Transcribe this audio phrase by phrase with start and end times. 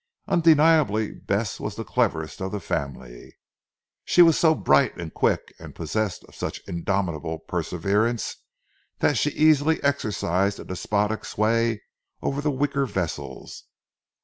[0.27, 3.37] Undeniably Bess was the cleverest of the family.
[4.03, 8.37] She was so bright and quick, and possessed of such indomitable perseverance,
[8.97, 11.83] that she easily exercised a despotic sway
[12.19, 13.65] over the weaker vessels.